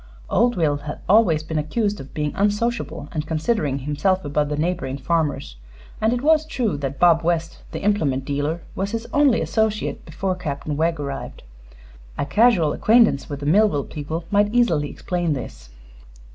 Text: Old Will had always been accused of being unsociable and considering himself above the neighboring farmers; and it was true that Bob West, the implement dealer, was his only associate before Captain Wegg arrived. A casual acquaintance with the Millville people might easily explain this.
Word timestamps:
Old 0.31 0.55
Will 0.57 0.77
had 0.77 0.97
always 1.07 1.43
been 1.43 1.59
accused 1.59 1.99
of 1.99 2.11
being 2.15 2.33
unsociable 2.33 3.07
and 3.11 3.27
considering 3.27 3.77
himself 3.77 4.25
above 4.25 4.49
the 4.49 4.57
neighboring 4.57 4.97
farmers; 4.97 5.57
and 6.01 6.11
it 6.11 6.23
was 6.23 6.43
true 6.43 6.75
that 6.77 6.99
Bob 6.99 7.21
West, 7.21 7.59
the 7.71 7.83
implement 7.83 8.25
dealer, 8.25 8.61
was 8.73 8.89
his 8.93 9.05
only 9.13 9.41
associate 9.41 10.03
before 10.03 10.33
Captain 10.33 10.75
Wegg 10.75 10.99
arrived. 10.99 11.43
A 12.17 12.25
casual 12.25 12.73
acquaintance 12.73 13.29
with 13.29 13.41
the 13.41 13.45
Millville 13.45 13.83
people 13.83 14.25
might 14.31 14.51
easily 14.51 14.89
explain 14.89 15.33
this. 15.33 15.69